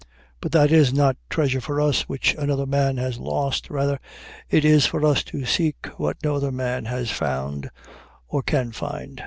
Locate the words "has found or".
6.85-8.41